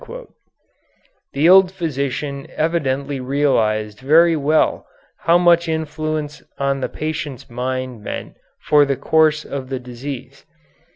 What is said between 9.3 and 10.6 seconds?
of the disease.